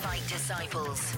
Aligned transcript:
Fight 0.00 0.22
Disciples. 0.28 1.16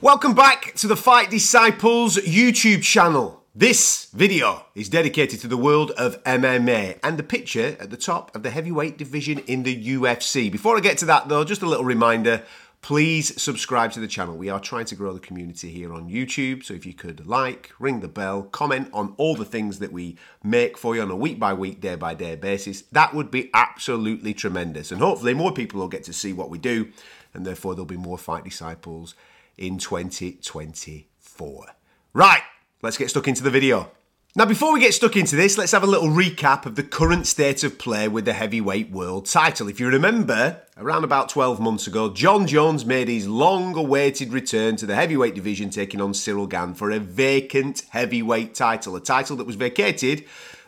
Welcome 0.00 0.34
back 0.34 0.74
to 0.76 0.86
the 0.86 0.96
Fight 0.96 1.30
Disciples 1.30 2.16
YouTube 2.16 2.82
channel. 2.82 3.42
This 3.54 4.08
video 4.12 4.66
is 4.74 4.88
dedicated 4.88 5.40
to 5.40 5.48
the 5.48 5.56
world 5.56 5.92
of 5.92 6.22
MMA 6.24 6.98
and 7.04 7.16
the 7.16 7.22
picture 7.22 7.76
at 7.78 7.90
the 7.90 7.96
top 7.96 8.34
of 8.34 8.42
the 8.42 8.50
heavyweight 8.50 8.98
division 8.98 9.38
in 9.40 9.62
the 9.62 9.96
UFC. 9.96 10.50
Before 10.50 10.76
I 10.76 10.80
get 10.80 10.98
to 10.98 11.04
that 11.06 11.28
though, 11.28 11.44
just 11.44 11.62
a 11.62 11.66
little 11.66 11.84
reminder 11.84 12.42
please 12.84 13.40
subscribe 13.40 13.90
to 13.90 13.98
the 13.98 14.06
channel. 14.06 14.36
We 14.36 14.50
are 14.50 14.60
trying 14.60 14.84
to 14.84 14.94
grow 14.94 15.14
the 15.14 15.18
community 15.18 15.70
here 15.70 15.90
on 15.94 16.10
YouTube. 16.10 16.62
So 16.62 16.74
if 16.74 16.84
you 16.84 16.92
could 16.92 17.26
like, 17.26 17.72
ring 17.78 18.00
the 18.00 18.08
bell, 18.08 18.42
comment 18.42 18.90
on 18.92 19.14
all 19.16 19.34
the 19.34 19.46
things 19.46 19.78
that 19.78 19.90
we 19.90 20.18
make 20.42 20.76
for 20.76 20.94
you 20.94 21.00
on 21.00 21.10
a 21.10 21.16
week 21.16 21.40
by 21.40 21.54
week, 21.54 21.80
day 21.80 21.94
by 21.94 22.12
day 22.12 22.36
basis, 22.36 22.82
that 22.92 23.14
would 23.14 23.30
be 23.30 23.48
absolutely 23.54 24.34
tremendous. 24.34 24.92
And 24.92 25.00
hopefully 25.00 25.32
more 25.32 25.50
people 25.50 25.80
will 25.80 25.88
get 25.88 26.04
to 26.04 26.12
see 26.12 26.34
what 26.34 26.50
we 26.50 26.58
do, 26.58 26.92
and 27.32 27.46
therefore 27.46 27.74
there'll 27.74 27.86
be 27.86 27.96
more 27.96 28.18
Fight 28.18 28.44
Disciples 28.44 29.14
in 29.56 29.78
2024. 29.78 31.66
Right, 32.12 32.42
let's 32.82 32.98
get 32.98 33.08
stuck 33.08 33.26
into 33.26 33.42
the 33.42 33.50
video. 33.50 33.90
Now, 34.36 34.46
before 34.46 34.72
we 34.72 34.80
get 34.80 34.92
stuck 34.92 35.14
into 35.14 35.36
this, 35.36 35.56
let's 35.56 35.70
have 35.70 35.84
a 35.84 35.86
little 35.86 36.08
recap 36.08 36.66
of 36.66 36.74
the 36.74 36.82
current 36.82 37.28
state 37.28 37.62
of 37.62 37.78
play 37.78 38.08
with 38.08 38.24
the 38.24 38.32
heavyweight 38.32 38.90
world 38.90 39.26
title. 39.26 39.68
If 39.68 39.78
you 39.78 39.86
remember, 39.86 40.60
around 40.76 41.04
about 41.04 41.28
12 41.28 41.60
months 41.60 41.86
ago, 41.86 42.12
Jon 42.12 42.48
Jones 42.48 42.84
made 42.84 43.06
his 43.06 43.28
long 43.28 43.76
awaited 43.76 44.32
return 44.32 44.74
to 44.74 44.86
the 44.86 44.96
heavyweight 44.96 45.36
division, 45.36 45.70
taking 45.70 46.00
on 46.00 46.14
Cyril 46.14 46.48
Gane 46.48 46.74
for 46.74 46.90
a 46.90 46.98
vacant 46.98 47.84
heavyweight 47.90 48.56
title, 48.56 48.96
a 48.96 49.00
title 49.00 49.36
that 49.36 49.46
was 49.46 49.54
vacated 49.54 50.24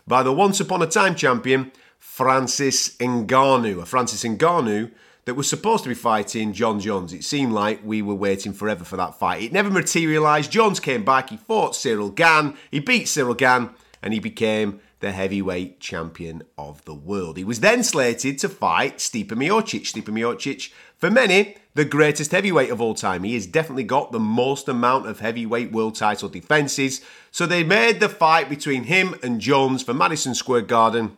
by 0.07 0.23
the 0.23 0.33
once 0.33 0.61
upon 0.61 0.81
a 0.81 0.87
time 0.87 1.17
champion, 1.17 1.73
Francis 1.99 2.97
Ngannou. 2.99 3.83
A 3.83 3.85
Francis 3.85 4.23
Ngannou 4.23 4.93
that 5.27 5.35
was 5.35 5.51
supposed 5.51 5.83
to 5.83 5.89
be 5.89 5.95
fighting 5.95 6.53
Jon 6.53 6.81
Jones. 6.81 7.13
It 7.13 7.25
seemed 7.25 7.53
like 7.53 7.81
we 7.85 8.01
were 8.01 8.15
waiting 8.15 8.53
forever 8.53 8.85
for 8.85 8.97
that 8.97 9.19
fight. 9.19 9.43
It 9.43 9.53
never 9.53 9.71
materialised. 9.71 10.51
Jones 10.51 10.81
came 10.81 11.05
back, 11.05 11.31
he 11.31 11.37
fought 11.37 11.77
Cyril 11.77 12.11
Gane, 12.11 12.57
he 12.71 12.79
beat 12.79 13.09
Cyril 13.09 13.35
Gane, 13.35 13.71
and 14.03 14.15
he 14.15 14.21
became 14.21 14.81
the 15.01 15.11
heavyweight 15.11 15.81
champion 15.81 16.45
of 16.57 16.85
the 16.85 16.95
world. 16.95 17.37
He 17.37 17.45
was 17.45 17.61
then 17.61 17.83
slated 17.83 18.39
to 18.39 18.49
fight 18.49 18.99
Stipe 18.99 19.29
Miocic. 19.29 19.83
Stipe 19.83 20.05
Miocic, 20.05 20.73
for 20.97 21.11
many, 21.11 21.57
the 21.75 21.85
greatest 21.85 22.31
heavyweight 22.31 22.71
of 22.71 22.81
all 22.81 22.95
time. 22.95 23.25
He 23.25 23.35
has 23.35 23.47
definitely 23.47 23.85
got 23.85 24.13
the 24.13 24.21
most 24.21 24.69
amount 24.69 25.07
of 25.07 25.21
heavyweight 25.21 25.73
world 25.73 25.97
title 25.97 26.29
defences. 26.29 27.03
So 27.33 27.47
they 27.47 27.65
made 27.65 27.99
the 27.99 28.09
fight 28.09 28.49
between 28.49 28.85
him 28.85 29.17
and 29.25 29.41
Jones 29.41 29.83
for 29.83 29.93
Madison 29.93 30.35
Square 30.35 30.63
Garden 30.63 31.17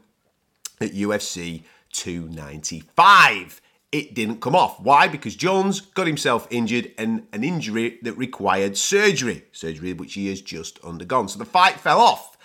at 0.80 0.92
UFC 0.92 1.62
295 1.92 3.60
it 3.90 4.14
didn't 4.14 4.40
come 4.40 4.54
off. 4.54 4.80
Why? 4.80 5.08
Because 5.08 5.34
Jones 5.34 5.80
got 5.80 6.06
himself 6.06 6.46
injured 6.50 6.92
and 6.98 7.26
an 7.32 7.42
injury 7.42 7.98
that 8.02 8.14
required 8.14 8.76
surgery, 8.76 9.44
surgery 9.52 9.92
which 9.92 10.14
he 10.14 10.28
has 10.28 10.42
just 10.42 10.78
undergone. 10.84 11.28
So 11.28 11.38
the 11.38 11.44
fight 11.44 11.80
fell 11.80 12.00
off. 12.00 12.36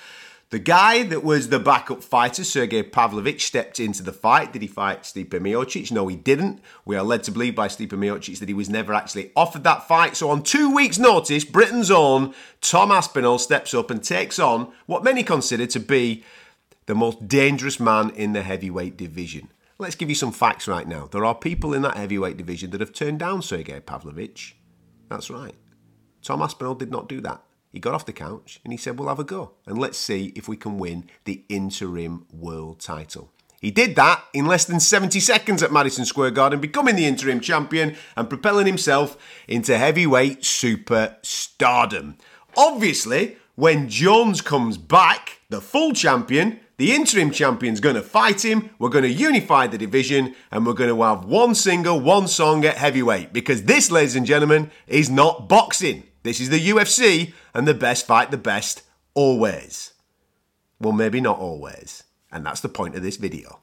The 0.52 0.60
guy 0.60 1.02
that 1.04 1.24
was 1.24 1.50
the 1.50 1.58
backup 1.58 2.04
fighter, 2.04 2.44
Sergey 2.44 2.84
Pavlovich, 2.84 3.44
stepped 3.44 3.80
into 3.80 4.04
the 4.04 4.14
fight. 4.14 4.54
Did 4.54 4.62
he 4.62 4.68
fight 4.68 5.02
Stipe 5.02 5.30
Miocic? 5.30 5.92
No, 5.92 6.08
he 6.08 6.16
didn't. 6.16 6.62
We 6.86 6.96
are 6.96 7.04
led 7.04 7.24
to 7.24 7.32
believe 7.32 7.56
by 7.56 7.70
Stipe 7.70 7.90
Miocic 7.90 8.38
that 8.38 8.48
he 8.48 8.54
was 8.54 8.70
never 8.70 8.94
actually 8.94 9.32
offered 9.36 9.64
that 9.64 9.88
fight. 9.88 10.16
So 10.16 10.30
on 10.30 10.44
two 10.44 10.74
weeks' 10.74 11.00
notice, 11.00 11.44
Britain's 11.44 11.90
own 11.90 12.36
Tom 12.62 12.92
Aspinall 12.92 13.40
steps 13.40 13.74
up 13.74 13.90
and 13.90 14.04
takes 14.04 14.38
on 14.38 14.72
what 14.86 15.04
many 15.04 15.24
consider 15.24 15.66
to 15.66 15.80
be 15.80 16.24
the 16.86 16.94
most 16.94 17.28
dangerous 17.28 17.80
man 17.80 18.12
in 18.12 18.34
the 18.34 18.44
heavyweight 18.44 18.96
division. 18.96 19.50
Let's 19.80 19.96
give 19.96 20.10
you 20.10 20.16
some 20.16 20.32
facts 20.32 20.68
right 20.68 20.88
now. 20.88 21.08
There 21.12 21.26
are 21.26 21.36
people 21.36 21.74
in 21.74 21.82
that 21.82 21.98
heavyweight 21.98 22.38
division 22.38 22.70
that 22.72 22.82
have 22.82 22.94
turned 22.94 23.20
down 23.20 23.42
Sergey 23.42 23.80
Pavlovich. 23.80 24.56
That's 25.10 25.30
right. 25.30 25.56
Tom 26.22 26.42
Aspinall 26.42 26.76
did 26.76 26.92
not 26.92 27.10
do 27.10 27.20
that. 27.22 27.44
He 27.72 27.80
got 27.80 27.96
off 27.96 28.06
the 28.06 28.14
couch 28.14 28.60
and 28.64 28.72
he 28.72 28.78
said, 28.78 29.00
We'll 29.00 29.10
have 29.10 29.20
a 29.20 29.24
go 29.24 29.54
and 29.66 29.80
let's 29.80 29.98
see 29.98 30.32
if 30.36 30.48
we 30.48 30.56
can 30.56 30.78
win 30.78 31.10
the 31.26 31.44
interim 31.50 32.28
world 32.32 32.80
title. 32.80 33.32
He 33.60 33.72
did 33.72 33.96
that 33.96 34.24
in 34.34 34.46
less 34.46 34.66
than 34.66 34.80
70 34.80 35.20
seconds 35.22 35.64
at 35.64 35.72
Madison 35.72 36.06
Square 36.06 36.32
Garden, 36.32 36.60
becoming 36.60 36.96
the 36.96 37.06
interim 37.06 37.40
champion 37.40 37.96
and 38.18 38.30
propelling 38.30 38.68
himself 38.68 39.18
into 39.48 39.78
heavyweight 39.78 40.42
superstardom. 40.42 42.20
Obviously, 42.58 43.38
when 43.56 43.88
Jones 43.88 44.42
comes 44.42 44.78
back, 44.78 45.40
the 45.50 45.62
full 45.62 45.94
champion, 45.94 46.60
the 46.78 46.94
interim 46.94 47.32
champion's 47.32 47.80
going 47.80 47.96
to 47.96 48.02
fight 48.02 48.44
him. 48.44 48.72
We're 48.80 48.90
going 48.90 49.04
to 49.04 49.12
unify 49.12 49.68
the 49.68 49.78
division 49.78 50.36
and 50.52 50.66
we're 50.66 50.74
going 50.74 50.90
to 50.90 51.04
have 51.04 51.26
one 51.26 51.56
single, 51.56 52.00
one 52.00 52.28
song 52.28 52.66
at 52.66 52.78
heavyweight. 52.78 53.32
Because 53.32 53.64
this, 53.64 53.92
ladies 53.92 54.16
and 54.16 54.26
gentlemen, 54.26 54.72
is 54.88 55.10
not 55.10 55.48
boxing. 55.48 56.04
This 56.24 56.40
is 56.40 56.50
the 56.50 56.70
UFC 56.70 57.34
and 57.54 57.68
the 57.68 57.74
best 57.74 58.08
fight 58.08 58.32
the 58.32 58.38
best 58.38 58.84
always. 59.14 59.94
Well, 60.80 60.94
maybe 60.94 61.22
not 61.22 61.40
always. 61.40 62.04
And 62.32 62.46
that's 62.46 62.62
the 62.62 62.70
point 62.70 62.96
of 62.96 63.04
this 63.04 63.18
video. 63.18 63.63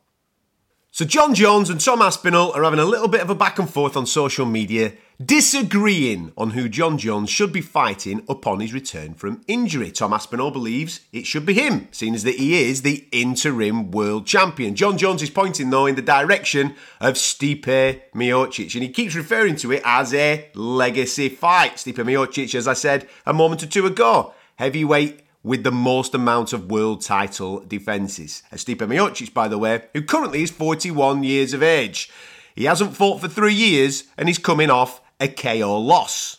So, 0.92 1.04
Jon 1.04 1.36
Jones 1.36 1.70
and 1.70 1.80
Tom 1.80 2.02
Aspinall 2.02 2.50
are 2.52 2.64
having 2.64 2.80
a 2.80 2.84
little 2.84 3.06
bit 3.06 3.20
of 3.20 3.30
a 3.30 3.34
back 3.34 3.60
and 3.60 3.70
forth 3.70 3.96
on 3.96 4.06
social 4.06 4.44
media, 4.44 4.94
disagreeing 5.24 6.32
on 6.36 6.50
who 6.50 6.68
Jon 6.68 6.98
Jones 6.98 7.30
should 7.30 7.52
be 7.52 7.60
fighting 7.60 8.24
upon 8.28 8.58
his 8.58 8.74
return 8.74 9.14
from 9.14 9.40
injury. 9.46 9.92
Tom 9.92 10.12
Aspinall 10.12 10.50
believes 10.50 10.98
it 11.12 11.26
should 11.26 11.46
be 11.46 11.54
him, 11.54 11.86
seeing 11.92 12.16
as 12.16 12.24
that 12.24 12.34
he 12.34 12.60
is 12.60 12.82
the 12.82 13.06
interim 13.12 13.92
world 13.92 14.26
champion. 14.26 14.74
Jon 14.74 14.98
Jones 14.98 15.22
is 15.22 15.30
pointing, 15.30 15.70
though, 15.70 15.86
in 15.86 15.94
the 15.94 16.02
direction 16.02 16.74
of 17.00 17.14
Stipe 17.14 18.00
Miocic, 18.12 18.74
and 18.74 18.82
he 18.82 18.88
keeps 18.88 19.14
referring 19.14 19.54
to 19.56 19.70
it 19.70 19.82
as 19.84 20.12
a 20.12 20.50
legacy 20.56 21.28
fight. 21.28 21.76
Stipe 21.76 22.04
Miocic, 22.04 22.52
as 22.56 22.66
I 22.66 22.74
said 22.74 23.08
a 23.24 23.32
moment 23.32 23.62
or 23.62 23.68
two 23.68 23.86
ago, 23.86 24.34
heavyweight 24.56 25.20
with 25.42 25.64
the 25.64 25.72
most 25.72 26.14
amount 26.14 26.52
of 26.52 26.70
world 26.70 27.00
title 27.02 27.60
defences. 27.60 28.42
Stipe 28.52 28.76
Miocic, 28.76 29.32
by 29.32 29.48
the 29.48 29.58
way, 29.58 29.82
who 29.94 30.02
currently 30.02 30.42
is 30.42 30.50
41 30.50 31.24
years 31.24 31.54
of 31.54 31.62
age. 31.62 32.10
He 32.54 32.64
hasn't 32.64 32.96
fought 32.96 33.20
for 33.20 33.28
three 33.28 33.54
years 33.54 34.04
and 34.18 34.28
he's 34.28 34.38
coming 34.38 34.70
off 34.70 35.00
a 35.18 35.28
KO 35.28 35.78
loss. 35.78 36.38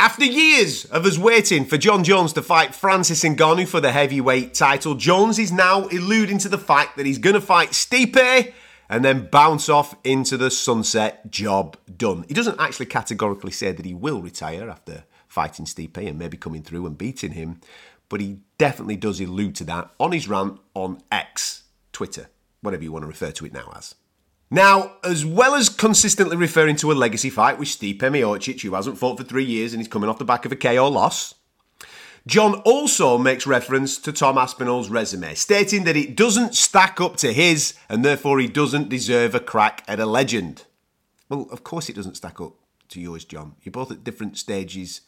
After 0.00 0.24
years 0.24 0.84
of 0.84 1.04
us 1.06 1.18
waiting 1.18 1.64
for 1.64 1.76
Jon 1.76 2.04
Jones 2.04 2.32
to 2.34 2.42
fight 2.42 2.72
Francis 2.72 3.24
Ngannou 3.24 3.66
for 3.66 3.80
the 3.80 3.90
heavyweight 3.90 4.54
title, 4.54 4.94
Jones 4.94 5.40
is 5.40 5.50
now 5.50 5.88
alluding 5.88 6.38
to 6.38 6.48
the 6.48 6.58
fact 6.58 6.96
that 6.96 7.06
he's 7.06 7.18
going 7.18 7.34
to 7.34 7.40
fight 7.40 7.70
Stipe 7.70 8.52
and 8.88 9.04
then 9.04 9.28
bounce 9.30 9.68
off 9.68 9.96
into 10.04 10.36
the 10.36 10.50
sunset. 10.50 11.30
Job 11.30 11.76
done. 11.96 12.24
He 12.28 12.34
doesn't 12.34 12.60
actually 12.60 12.86
categorically 12.86 13.50
say 13.50 13.72
that 13.72 13.84
he 13.84 13.92
will 13.92 14.22
retire 14.22 14.70
after 14.70 15.04
fighting 15.28 15.66
Stipe 15.66 15.96
and 15.96 16.18
maybe 16.18 16.36
coming 16.36 16.62
through 16.62 16.86
and 16.86 16.98
beating 16.98 17.32
him, 17.32 17.60
but 18.08 18.20
he 18.20 18.38
definitely 18.56 18.96
does 18.96 19.20
allude 19.20 19.54
to 19.56 19.64
that 19.64 19.90
on 20.00 20.12
his 20.12 20.28
rant 20.28 20.58
on 20.74 21.00
X, 21.12 21.64
Twitter, 21.92 22.28
whatever 22.62 22.82
you 22.82 22.92
want 22.92 23.04
to 23.04 23.08
refer 23.08 23.30
to 23.30 23.46
it 23.46 23.52
now 23.52 23.72
as. 23.76 23.94
Now, 24.50 24.92
as 25.04 25.26
well 25.26 25.54
as 25.54 25.68
consistently 25.68 26.36
referring 26.36 26.76
to 26.76 26.90
a 26.90 26.94
legacy 26.94 27.28
fight 27.28 27.58
with 27.58 27.68
Stipe 27.68 27.98
Miocic, 27.98 28.62
who 28.62 28.74
hasn't 28.74 28.96
fought 28.96 29.18
for 29.18 29.24
three 29.24 29.44
years 29.44 29.74
and 29.74 29.80
he's 29.80 29.88
coming 29.88 30.08
off 30.08 30.18
the 30.18 30.24
back 30.24 30.46
of 30.46 30.52
a 30.52 30.56
KO 30.56 30.88
loss, 30.88 31.34
Jon 32.26 32.54
also 32.64 33.18
makes 33.18 33.46
reference 33.46 33.98
to 33.98 34.12
Tom 34.12 34.36
Aspinall's 34.36 34.88
resume, 34.88 35.34
stating 35.34 35.84
that 35.84 35.96
it 35.96 36.16
doesn't 36.16 36.54
stack 36.54 37.00
up 37.00 37.16
to 37.18 37.32
his 37.32 37.74
and 37.88 38.04
therefore 38.04 38.38
he 38.38 38.48
doesn't 38.48 38.88
deserve 38.88 39.34
a 39.34 39.40
crack 39.40 39.84
at 39.86 40.00
a 40.00 40.06
legend. 40.06 40.64
Well, 41.28 41.46
of 41.50 41.62
course 41.62 41.88
it 41.88 41.96
doesn't 41.96 42.16
stack 42.16 42.40
up 42.40 42.54
to 42.88 43.00
yours, 43.00 43.24
Jon. 43.24 43.54
You're 43.62 43.72
both 43.72 43.90
at 43.90 44.04
different 44.04 44.38
stages 44.38 45.02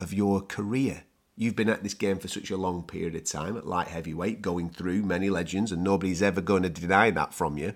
of 0.00 0.12
your 0.12 0.40
career. 0.40 1.04
You've 1.36 1.56
been 1.56 1.68
at 1.68 1.82
this 1.82 1.94
game 1.94 2.18
for 2.18 2.28
such 2.28 2.50
a 2.50 2.56
long 2.56 2.82
period 2.82 3.14
of 3.14 3.24
time 3.24 3.56
at 3.56 3.66
light 3.66 3.88
heavyweight, 3.88 4.42
going 4.42 4.70
through 4.70 5.02
many 5.02 5.30
legends, 5.30 5.70
and 5.70 5.84
nobody's 5.84 6.22
ever 6.22 6.40
going 6.40 6.64
to 6.64 6.68
deny 6.68 7.10
that 7.12 7.32
from 7.32 7.56
you. 7.56 7.74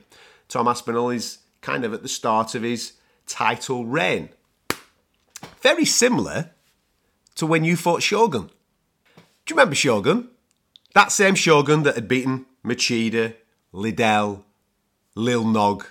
Tom 0.49 0.67
Aspinall 0.67 1.11
is 1.11 1.39
kind 1.61 1.85
of 1.85 1.95
at 1.95 2.03
the 2.03 2.09
start 2.09 2.55
of 2.55 2.63
his 2.63 2.95
title 3.27 3.87
reign. 3.87 4.31
Very 5.61 5.85
similar 5.85 6.51
to 7.37 7.47
when 7.47 7.65
you 7.65 7.77
fought 7.77 8.03
Shogun. 8.03 8.51
Do 9.47 9.55
you 9.55 9.57
remember 9.57 9.77
Shogun? 9.77 10.29
That 10.95 11.13
same 11.13 11.37
Shogun 11.37 11.85
that 11.85 11.95
had 11.95 12.09
beaten 12.09 12.47
Machida, 12.65 13.35
Liddell, 13.73 14.45
Lil 15.15 15.45
Nog, 15.45 15.87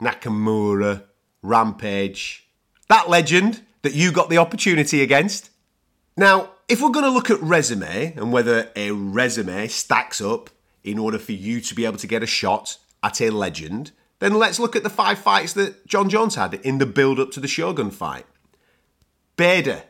Nakamura, 0.00 1.04
Rampage. 1.40 2.48
That 2.88 3.08
legend 3.08 3.62
that 3.82 3.94
you 3.94 4.12
got 4.12 4.28
the 4.28 4.38
opportunity 4.38 5.02
against. 5.02 5.50
Now, 6.16 6.50
if 6.68 6.80
we're 6.80 6.90
going 6.90 7.04
to 7.04 7.10
look 7.10 7.30
at 7.30 7.40
resume 7.40 8.14
and 8.16 8.32
whether 8.32 8.70
a 8.76 8.90
resume 8.90 9.68
stacks 9.68 10.20
up 10.20 10.50
in 10.84 10.98
order 10.98 11.18
for 11.18 11.32
you 11.32 11.60
to 11.60 11.74
be 11.74 11.84
able 11.84 11.98
to 11.98 12.06
get 12.06 12.22
a 12.22 12.26
shot 12.26 12.78
at 13.02 13.20
a 13.20 13.30
legend, 13.30 13.92
then 14.18 14.34
let's 14.34 14.58
look 14.58 14.76
at 14.76 14.82
the 14.82 14.90
five 14.90 15.18
fights 15.18 15.52
that 15.54 15.86
Jon 15.86 16.08
Jones 16.08 16.34
had 16.34 16.54
in 16.54 16.78
the 16.78 16.86
build 16.86 17.18
up 17.18 17.30
to 17.32 17.40
the 17.40 17.48
Shogun 17.48 17.90
fight. 17.90 18.26
Bader, 19.36 19.84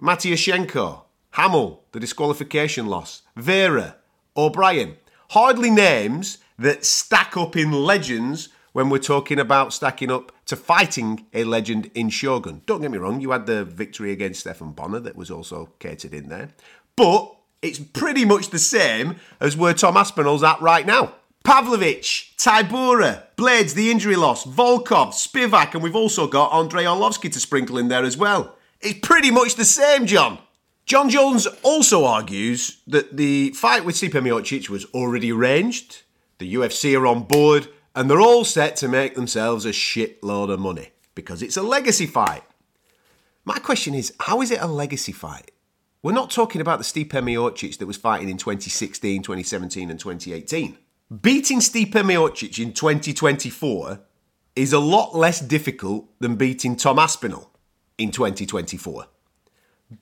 Matyushenko, 0.00 1.02
Hamill, 1.30 1.82
the 1.92 2.00
disqualification 2.00 2.86
loss, 2.86 3.22
Vera, 3.34 3.96
O'Brien. 4.36 4.96
Hardly 5.30 5.70
names 5.70 6.38
that 6.58 6.84
stack 6.84 7.36
up 7.36 7.56
in 7.56 7.72
legends 7.72 8.50
when 8.78 8.90
we're 8.90 8.98
talking 8.98 9.40
about 9.40 9.72
stacking 9.72 10.08
up 10.08 10.30
to 10.46 10.54
fighting 10.54 11.26
a 11.34 11.42
legend 11.42 11.90
in 11.96 12.08
Shogun. 12.08 12.62
Don't 12.64 12.80
get 12.80 12.92
me 12.92 12.98
wrong, 12.98 13.20
you 13.20 13.32
had 13.32 13.46
the 13.46 13.64
victory 13.64 14.12
against 14.12 14.38
Stefan 14.38 14.70
Bonnar 14.70 15.00
that 15.00 15.16
was 15.16 15.32
also 15.32 15.70
catered 15.80 16.14
in 16.14 16.28
there. 16.28 16.50
But 16.94 17.34
it's 17.60 17.80
pretty 17.80 18.24
much 18.24 18.50
the 18.50 18.58
same 18.60 19.16
as 19.40 19.56
where 19.56 19.74
Tom 19.74 19.96
Aspinall's 19.96 20.44
at 20.44 20.60
right 20.60 20.86
now. 20.86 21.14
Pavlovich, 21.42 22.34
Tybura, 22.36 23.24
Blaydes, 23.36 23.74
the 23.74 23.90
injury 23.90 24.14
loss, 24.14 24.44
Volkov, 24.44 25.08
Spivak, 25.08 25.74
and 25.74 25.82
we've 25.82 25.96
also 25.96 26.28
got 26.28 26.52
Andrei 26.52 26.84
Arlovsky 26.84 27.32
to 27.32 27.40
sprinkle 27.40 27.78
in 27.78 27.88
there 27.88 28.04
as 28.04 28.16
well. 28.16 28.54
It's 28.80 29.00
pretty 29.00 29.32
much 29.32 29.56
the 29.56 29.64
same, 29.64 30.06
Jon. 30.06 30.38
Jon 30.86 31.10
Jones 31.10 31.48
also 31.64 32.04
argues 32.04 32.80
that 32.86 33.16
the 33.16 33.50
fight 33.56 33.84
with 33.84 33.96
Stipe 33.96 34.12
Miocic 34.12 34.68
was 34.68 34.84
already 34.94 35.32
arranged, 35.32 36.02
the 36.38 36.54
UFC 36.54 36.96
are 36.96 37.08
on 37.08 37.24
board, 37.24 37.66
and 37.94 38.10
they're 38.10 38.20
all 38.20 38.44
set 38.44 38.76
to 38.76 38.88
make 38.88 39.14
themselves 39.14 39.64
a 39.64 39.70
shitload 39.70 40.50
of 40.50 40.60
money 40.60 40.90
because 41.14 41.42
it's 41.42 41.56
a 41.56 41.62
legacy 41.62 42.06
fight. 42.06 42.44
My 43.44 43.58
question 43.58 43.94
is, 43.94 44.12
how 44.20 44.40
is 44.42 44.50
it 44.50 44.60
a 44.60 44.66
legacy 44.66 45.12
fight? 45.12 45.50
We're 46.02 46.12
not 46.12 46.30
talking 46.30 46.60
about 46.60 46.78
the 46.78 46.84
Stipe 46.84 47.10
Miocic 47.10 47.78
that 47.78 47.86
was 47.86 47.96
fighting 47.96 48.28
in 48.28 48.36
2016, 48.36 49.22
2017, 49.22 49.90
and 49.90 49.98
2018. 49.98 50.78
Beating 51.22 51.58
Stipe 51.58 51.92
Miocic 51.92 52.62
in 52.62 52.72
2024 52.72 54.00
is 54.54 54.72
a 54.72 54.78
lot 54.78 55.16
less 55.16 55.40
difficult 55.40 56.08
than 56.20 56.36
beating 56.36 56.76
Tom 56.76 56.98
Aspinall 56.98 57.50
in 57.96 58.10
2024. 58.10 59.06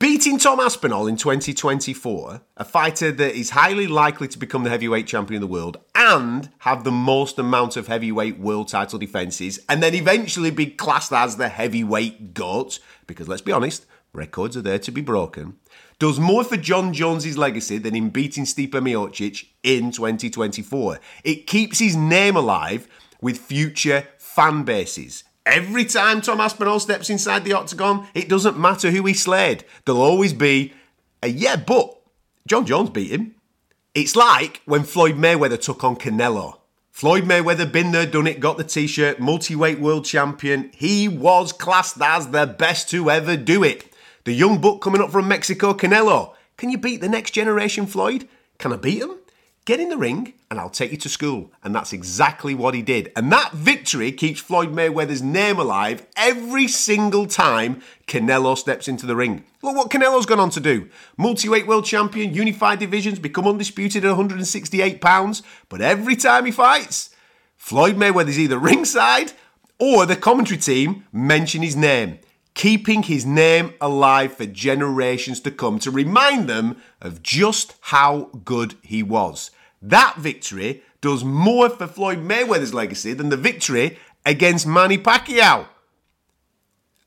Beating 0.01 0.37
Tom 0.37 0.59
Aspinall 0.59 1.07
in 1.07 1.17
2024, 1.17 2.41
a 2.57 2.65
fighter 2.65 3.13
that 3.13 3.37
is 3.37 3.51
highly 3.51 3.87
likely 3.87 4.27
to 4.27 4.37
become 4.37 4.65
the 4.65 4.71
heavyweight 4.71 5.07
champion 5.07 5.41
of 5.41 5.49
the 5.49 5.53
world 5.53 5.79
and 5.95 6.51
have 6.59 6.83
the 6.83 6.91
most 6.91 7.39
amount 7.39 7.77
of 7.77 7.87
heavyweight 7.87 8.37
world 8.37 8.67
title 8.67 8.99
defenses, 8.99 9.61
and 9.69 9.81
then 9.81 9.95
eventually 9.95 10.51
be 10.51 10.67
classed 10.67 11.13
as 11.13 11.37
the 11.37 11.49
heavyweight 11.49 12.35
GOAT, 12.35 12.81
because 13.07 13.29
let's 13.29 13.43
be 13.43 13.53
honest, 13.53 13.87
records 14.13 14.57
are 14.57 14.63
there 14.63 14.81
to 14.81 14.91
be 14.91 15.03
broken, 15.03 15.55
does 16.01 16.19
more 16.19 16.43
for 16.43 16.57
Jon 16.57 16.93
Jones's 16.93 17.39
legacy 17.39 17.79
than 17.79 17.95
in 17.95 18.11
beating 18.11 18.43
Stipe 18.43 18.73
Miocic 18.73 19.47
in 19.63 19.93
2024. 19.93 20.99
It 21.23 21.47
keeps 21.47 21.79
his 21.79 21.95
name 21.95 22.35
alive 22.35 22.89
with 23.21 23.39
future 23.39 24.09
fan 24.19 24.65
bases. 24.65 25.23
Every 25.47 25.85
time 25.85 26.21
Tom 26.21 26.41
Aspinall 26.41 26.81
steps 26.81 27.09
inside 27.09 27.45
the 27.45 27.53
octagon, 27.53 28.09
it 28.15 28.29
doesn't 28.29 28.59
matter 28.59 28.91
who 28.91 29.05
he 29.05 29.15
slayed. 29.15 29.65
There'll 29.85 30.03
always 30.03 30.33
be 30.33 30.75
a 31.23 31.29
yeah, 31.29 31.55
but 31.55 31.97
Jon 32.49 32.67
Jones 32.67 32.91
beat 32.91 33.13
him. 33.13 33.37
It's 33.95 34.17
like 34.17 34.61
when 34.67 34.83
Floyd 34.83 35.15
Mayweather 35.15 35.61
took 35.61 35.85
on 35.85 35.97
Canelo. 35.97 36.59
Floyd 36.91 37.25
Mayweather, 37.25 37.71
been 37.71 37.93
there, 37.93 38.07
done 38.07 38.27
it, 38.27 38.41
got 38.41 38.57
the 38.57 38.65
t 38.65 38.89
shirt, 38.89 39.21
multi-weight 39.21 39.79
world 39.79 40.05
champion. 40.05 40.71
He 40.75 41.07
was 41.07 41.53
classed 41.53 42.01
as 42.03 42.29
the 42.31 42.47
best 42.47 42.91
to 42.91 43.09
ever 43.09 43.37
do 43.37 43.63
it. 43.63 43.87
The 44.25 44.33
young 44.33 44.61
buck 44.61 44.81
coming 44.81 45.01
up 45.01 45.13
from 45.13 45.29
Mexico, 45.29 45.75
Canelo. 45.75 46.35
Can 46.57 46.71
you 46.71 46.79
beat 46.79 47.01
the 47.01 47.09
next 47.09 47.31
generation 47.31 47.87
Floyd? 47.87 48.29
Can 48.59 48.73
I 48.73 48.77
beat 48.77 49.01
him? 49.01 49.15
Get 49.67 49.81
in 49.81 49.89
the 49.89 49.97
ring 49.97 50.33
and 50.49 50.61
I'll 50.61 50.71
take 50.71 50.93
you 50.93 50.97
to 50.99 51.09
school. 51.09 51.51
And 51.65 51.75
that's 51.75 51.93
exactly 51.93 52.55
what 52.55 52.75
he 52.75 52.83
did. 52.83 53.11
And 53.17 53.33
that 53.33 53.51
victory 53.51 54.13
keeps 54.13 54.41
Floyd 54.41 54.71
Mayweather's 54.73 55.23
name 55.23 55.59
alive 55.59 56.07
every 56.17 56.69
single 56.69 57.27
time 57.27 57.83
Canelo 58.07 58.57
steps 58.57 58.87
into 58.87 59.07
the 59.07 59.17
ring. 59.17 59.43
Look 59.63 59.75
what 59.75 59.91
Canelo's 59.91 60.25
gone 60.25 60.39
on 60.39 60.51
to 60.51 60.61
do. 60.61 60.89
Multi-weight 61.17 61.67
world 61.67 61.85
champion, 61.85 62.33
unified 62.33 62.79
divisions, 62.79 63.19
become 63.19 63.49
undisputed 63.49 64.05
at 64.05 64.09
168 64.11 65.01
pounds. 65.01 65.43
But 65.69 65.81
every 65.81 66.15
time 66.15 66.47
he 66.47 66.53
fights, 66.53 67.11
Floyd 67.57 67.97
Mayweather's 67.97 68.39
either 68.39 68.61
ringside 68.61 69.33
or 69.81 70.07
the 70.07 70.15
commentary 70.15 70.59
team 70.59 71.07
mention 71.13 71.63
his 71.63 71.75
name 71.75 72.21
keeping 72.55 73.03
his 73.03 73.27
name 73.27 73.75
alive 73.83 74.35
for 74.35 74.47
generations 74.47 75.41
to 75.41 75.51
come 75.51 75.79
to 75.79 75.91
remind 75.91 76.49
them 76.49 76.75
of 77.03 77.23
just 77.23 77.75
how 77.83 78.31
good 78.47 78.75
he 78.83 79.03
was. 79.03 79.51
That 79.83 80.17
victory 80.17 80.83
does 81.01 81.25
more 81.25 81.69
for 81.69 81.87
Floyd 81.87 82.19
Mayweather's 82.19 82.75
legacy 82.75 83.13
than 83.13 83.29
the 83.29 83.37
victory 83.37 83.99
against 84.25 84.67
Manny 84.67 84.99
Pacquiao. 84.99 85.67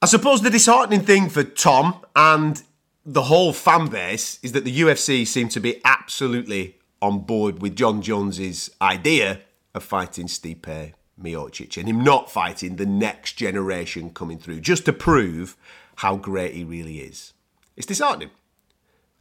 I 0.02 0.06
suppose 0.06 0.42
the 0.42 0.50
disheartening 0.50 1.02
thing 1.02 1.30
for 1.30 1.44
Tom 1.44 2.06
and 2.16 2.62
the 3.06 3.24
whole 3.24 3.52
fan 3.52 3.88
base 3.88 4.40
is 4.42 4.54
that 4.54 4.64
the 4.64 4.80
UFC 4.82 5.28
seem 5.28 5.50
to 5.50 5.60
be 5.60 5.82
absolutely 5.84 6.78
on 7.02 7.20
board 7.20 7.62
with 7.62 7.76
Jon 7.76 8.02
Jones's 8.02 8.70
idea 8.82 9.42
of 9.74 9.84
fighting 9.84 10.28
Stipe 10.28 10.94
Miocic 11.22 11.78
and 11.78 11.88
him 11.88 12.04
not 12.04 12.32
fighting 12.32 12.76
the 12.76 12.86
next 12.86 13.34
generation 13.34 14.10
coming 14.12 14.38
through 14.38 14.62
just 14.62 14.86
to 14.86 14.94
prove 14.94 15.58
how 15.98 16.16
great 16.16 16.54
he 16.54 16.64
really 16.64 17.00
is. 17.00 17.34
It's 17.76 17.86
disheartening. 17.86 18.32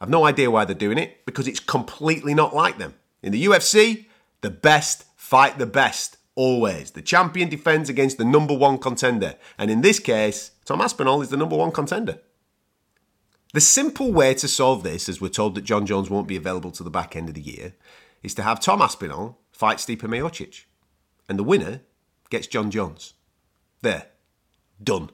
I've 0.00 0.08
no 0.08 0.24
idea 0.24 0.50
why 0.50 0.64
they're 0.64 0.76
doing 0.76 0.98
it 0.98 1.24
because 1.26 1.48
it's 1.48 1.60
completely 1.60 2.34
not 2.34 2.54
like 2.54 2.78
them. 2.78 2.94
In 3.22 3.32
the 3.32 3.44
UFC, 3.44 4.06
the 4.40 4.50
best 4.50 5.04
fight 5.16 5.58
the 5.58 5.66
best, 5.66 6.16
always. 6.34 6.92
The 6.92 7.02
champion 7.02 7.48
defends 7.48 7.90
against 7.90 8.16
the 8.16 8.24
number 8.24 8.54
one 8.54 8.78
contender. 8.78 9.34
And 9.58 9.70
in 9.70 9.82
this 9.82 9.98
case, 9.98 10.52
Tom 10.64 10.80
Aspinall 10.80 11.20
is 11.20 11.28
the 11.28 11.36
number 11.36 11.56
one 11.56 11.72
contender. 11.72 12.20
The 13.52 13.60
simple 13.60 14.12
way 14.12 14.34
to 14.34 14.46
solve 14.46 14.82
this, 14.82 15.08
as 15.08 15.20
we're 15.20 15.28
told 15.28 15.54
that 15.54 15.64
Jon 15.64 15.84
Jones 15.84 16.08
won't 16.08 16.28
be 16.28 16.36
available 16.36 16.70
to 16.70 16.82
the 16.82 16.90
back 16.90 17.16
end 17.16 17.28
of 17.28 17.34
the 17.34 17.40
year, 17.40 17.74
is 18.22 18.34
to 18.34 18.42
have 18.42 18.60
Tom 18.60 18.80
Aspinall 18.80 19.38
fight 19.50 19.78
Stipe 19.78 20.00
Miocic. 20.00 20.64
And 21.28 21.38
the 21.38 21.44
winner 21.44 21.80
gets 22.30 22.46
Jon 22.46 22.70
Jones. 22.70 23.14
There. 23.82 24.06
Done. 24.82 25.10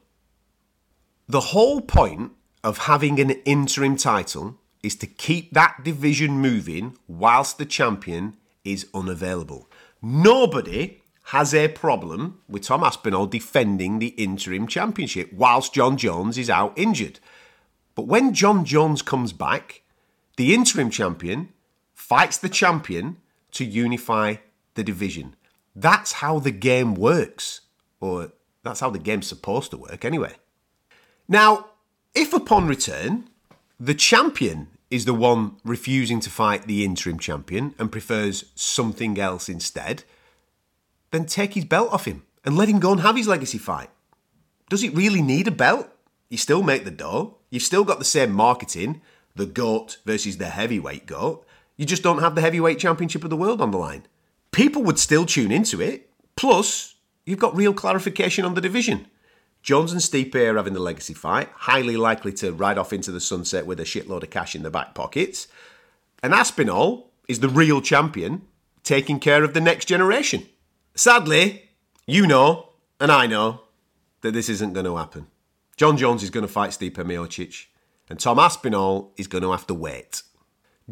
The 1.27 1.41
whole 1.41 1.81
point 1.81 2.33
of 2.63 2.79
having 2.79 3.19
an 3.19 3.31
interim 3.45 3.97
title 3.97 4.61
is 4.85 4.95
to 4.97 5.07
keep 5.07 5.53
that 5.53 5.83
division 5.83 6.33
moving 6.33 6.97
whilst 7.09 7.59
the 7.59 7.67
champion 7.67 8.37
is 8.65 8.87
unavailable. 8.95 9.71
Nobody 10.03 11.01
has 11.29 11.55
a 11.55 11.69
problem 11.69 12.41
with 12.49 12.65
Tom 12.65 12.85
Aspinall 12.85 13.27
defending 13.27 13.99
the 13.99 14.09
interim 14.09 14.67
championship 14.67 15.33
whilst 15.33 15.73
Jon 15.73 15.97
Jones 15.97 16.37
is 16.37 16.51
out 16.51 16.79
injured. 16.79 17.19
But 17.95 18.07
when 18.07 18.35
Jon 18.35 18.65
Jones 18.65 19.01
comes 19.01 19.33
back, 19.33 19.83
the 20.37 20.53
interim 20.53 20.91
champion 20.91 21.49
fights 21.95 22.37
the 22.37 22.49
champion 22.49 23.17
to 23.53 23.65
unify 23.65 24.37
the 24.75 24.85
division. 24.85 25.35
That's 25.75 26.13
how 26.13 26.39
the 26.39 26.51
game 26.51 26.95
works, 26.95 27.63
or 28.01 28.33
that's 28.63 28.81
how 28.81 28.91
the 28.91 28.99
game's 28.99 29.27
supposed 29.27 29.71
to 29.71 29.79
work 29.79 30.05
anyway. 30.05 30.35
Now, 31.27 31.71
if 32.15 32.35
upon 32.35 32.69
return, 32.69 33.31
the 33.81 33.95
champion 33.95 34.69
is 34.95 35.07
the 35.07 35.13
one 35.13 35.57
refusing 35.65 36.21
to 36.21 36.31
fight 36.31 36.69
the 36.69 36.85
interim 36.85 37.19
champion 37.19 37.75
and 37.81 37.91
prefers 37.91 38.45
something 38.55 39.19
else 39.19 39.49
instead, 39.49 40.05
then 41.11 41.27
take 41.27 41.55
his 41.55 41.65
belt 41.65 41.93
off 41.93 42.05
him 42.05 42.23
and 42.45 42.57
let 42.57 42.69
him 42.69 42.79
go 42.79 42.93
and 42.93 43.01
have 43.01 43.17
his 43.17 43.27
legacy 43.27 43.59
fight. 43.59 43.91
Does 44.71 44.85
it 44.85 44.95
really 44.95 45.21
need 45.21 45.49
a 45.49 45.51
belt? 45.51 45.89
You 46.31 46.39
still 46.39 46.63
make 46.63 46.85
the 46.85 46.93
dough, 46.93 47.39
you've 47.51 47.65
still 47.65 47.83
got 47.83 47.99
the 47.99 48.05
same 48.05 48.31
marketing, 48.31 49.01
the 49.35 49.47
GOAT 49.47 49.99
versus 50.07 50.39
the 50.39 50.47
heavyweight 50.47 51.07
GOAT. 51.07 51.45
You 51.77 51.87
just 51.87 52.05
don't 52.05 52.21
have 52.21 52.37
the 52.37 52.41
heavyweight 52.41 52.79
championship 52.79 53.25
of 53.25 53.31
the 53.31 53.37
world 53.37 53.61
on 53.61 53.73
the 53.73 53.79
line. 53.79 54.07
People 54.53 54.85
would 54.85 55.01
still 55.01 55.27
tune 55.27 55.51
into 55.51 55.81
it. 55.81 56.09
Plus, 56.37 56.95
you've 57.27 57.41
got 57.41 57.57
real 57.57 57.75
clarification 57.75 58.45
on 58.45 58.55
the 58.55 58.61
division. 58.61 59.09
Jones 59.65 59.93
and 59.93 60.01
Stipe 60.03 60.35
are 60.35 60.57
having 60.57 60.75
the 60.75 60.79
legacy 60.81 61.15
fight, 61.15 61.49
highly 61.55 61.97
likely 61.97 62.35
to 62.35 62.53
ride 62.53 62.77
off 62.77 62.93
into 62.93 63.11
the 63.11 63.19
sunset 63.19 63.65
with 63.65 63.81
a 63.81 63.85
shitload 63.85 64.23
of 64.23 64.29
cash 64.29 64.55
in 64.55 64.61
their 64.61 64.71
back 64.71 64.95
pockets. 64.95 65.49
And 66.23 66.35
Aspinall 66.35 67.11
is 67.29 67.41
the 67.41 67.49
real 67.49 67.81
champion, 67.81 68.43
taking 68.83 69.19
care 69.19 69.43
of 69.43 69.55
the 69.55 69.63
next 69.63 69.87
generation. 69.87 70.47
Sadly, 70.95 71.71
you 72.07 72.27
know, 72.27 72.75
and 73.01 73.11
I 73.11 73.27
know, 73.27 73.63
that 74.21 74.33
this 74.33 74.51
isn't 74.51 74.75
going 74.75 74.85
to 74.85 74.99
happen. 74.99 75.29
Jon 75.79 75.97
Jones 75.97 76.23
is 76.23 76.31
going 76.31 76.47
to 76.47 76.53
fight 76.53 76.71
Stipe 76.71 76.97
Miocic, 76.97 77.65
and 78.11 78.21
Tom 78.21 78.39
Aspinall 78.39 79.15
is 79.17 79.27
going 79.27 79.43
to 79.43 79.51
have 79.51 79.67
to 79.69 79.75
wait. 79.75 80.23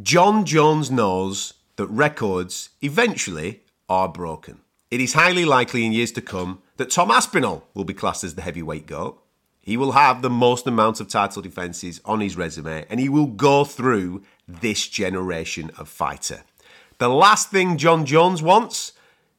Jon 0.03 0.47
Jones 0.47 0.91
knows 0.91 1.53
that 1.77 1.89
records 1.89 2.71
eventually 2.81 3.65
are 3.91 4.09
broken. 4.09 4.61
It 4.93 5.01
is 5.01 5.15
highly 5.15 5.47
likely 5.47 5.87
in 5.87 5.95
years 5.95 6.13
to 6.13 6.21
come 6.21 6.61
that 6.77 6.91
Tom 6.91 7.11
Aspinall 7.11 7.67
will 7.73 7.85
be 7.85 7.95
classed 7.95 8.25
as 8.25 8.35
the 8.35 8.43
heavyweight 8.43 8.87
GOAT. 8.87 9.19
He 9.63 9.79
will 9.79 9.93
have 9.93 10.21
the 10.21 10.29
most 10.29 10.67
amount 10.67 11.01
of 11.01 11.09
title 11.09 11.41
defences 11.41 12.03
on 12.05 12.21
his 12.21 12.37
resume 12.37 12.85
and 12.91 13.01
he 13.01 13.09
will 13.09 13.25
go 13.25 13.65
through 13.65 14.23
this 14.47 14.87
generation 14.87 15.71
of 15.79 15.89
fighter. 15.89 16.43
The 16.99 17.09
last 17.09 17.51
thing 17.51 17.79
Jon 17.79 18.05
Jones 18.05 18.43
wants 18.43 18.93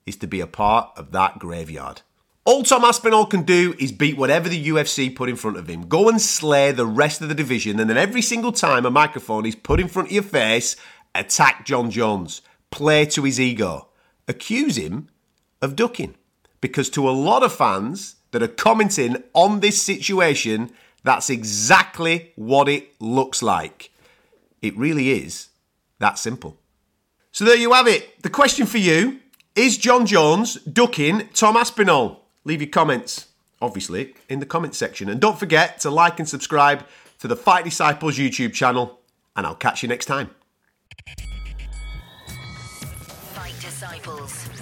is 0.07 0.15
to 0.17 0.27
be 0.27 0.39
a 0.39 0.48
part 0.48 0.89
of 0.98 1.12
that 1.12 1.38
graveyard. 1.38 2.01
All 2.45 2.63
Tom 2.63 2.83
Aspinall 2.83 3.27
can 3.27 3.43
do 3.43 3.75
is 3.77 3.91
beat 3.91 4.17
whatever 4.17 4.50
the 4.50 4.69
UFC 4.69 5.15
put 5.15 5.29
in 5.29 5.36
front 5.36 5.57
of 5.57 5.67
him. 5.67 5.88
Go 5.88 6.10
and 6.10 6.19
slay 6.19 6.72
the 6.72 6.88
rest 6.88 7.22
of 7.22 7.29
the 7.29 7.36
division, 7.36 7.79
and 7.79 7.91
then 7.91 7.98
every 7.98 8.24
single 8.24 8.53
time 8.53 8.88
a 8.88 8.91
microphone 8.91 9.45
is 9.45 9.55
put 9.55 9.79
in 9.79 9.88
front 9.88 10.07
of 10.07 10.13
your 10.13 10.24
face, 10.24 10.75
attack 11.13 11.63
Jon 11.63 11.91
Jones. 11.91 12.41
Play 12.72 13.05
to 13.05 13.24
his 13.24 13.39
ego. 13.39 13.89
Accuse 14.27 14.77
him 14.77 15.10
of 15.63 15.75
ducking. 15.75 16.15
Because 16.62 16.89
to 16.91 17.10
a 17.10 17.12
lot 17.12 17.41
of 17.41 17.53
fans 17.53 18.15
that 18.32 18.43
are 18.43 18.48
commenting 18.48 19.24
on 19.34 19.62
this 19.62 19.82
situation, 19.82 20.72
that's 21.03 21.29
exactly 21.29 22.32
what 22.36 22.70
it 22.70 22.93
looks 23.01 23.41
like. 23.41 23.91
It 24.62 24.77
really 24.77 25.12
is 25.12 25.50
that 26.00 26.20
simple. 26.20 26.58
So 27.32 27.46
there 27.46 27.58
you 27.58 27.74
have 27.74 27.88
it. 27.88 28.22
The 28.22 28.29
question 28.29 28.65
for 28.65 28.77
you 28.77 29.20
is 29.55 29.77
Jon 29.77 30.05
Jones 30.05 30.55
ducking 30.55 31.29
Tom 31.34 31.58
Aspinall? 31.58 32.25
Leave 32.43 32.62
your 32.62 32.70
comments, 32.70 33.27
obviously, 33.62 34.15
in 34.29 34.39
the 34.39 34.46
comments 34.46 34.77
section. 34.77 35.10
And 35.10 35.20
don't 35.20 35.39
forget 35.39 35.79
to 35.82 35.89
like 35.89 36.20
and 36.20 36.27
subscribe 36.27 36.86
to 37.20 37.27
the 37.27 37.36
Fight 37.36 37.63
Disciples 37.65 38.17
YouTube 38.17 38.53
channel. 38.53 39.00
And 39.36 39.46
I'll 39.46 39.55
catch 39.55 39.82
you 39.82 39.89
next 39.89 40.05
time. 40.05 40.29
Fight 43.34 43.55
Disciples. 43.60 44.52